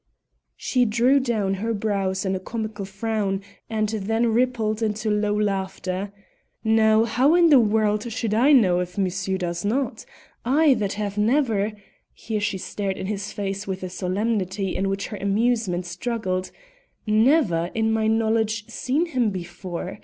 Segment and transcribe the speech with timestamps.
[0.55, 6.11] She drew down her brows in a comical frown, and then rippled into low laughter.
[6.63, 10.07] "Now, how in the world should I know if monsieur does not?
[10.43, 11.73] I, that have never"
[12.15, 16.49] here she stared in his face with a solemnity in which her amusement struggled
[17.05, 19.99] "never, to my knowledge, seen him before.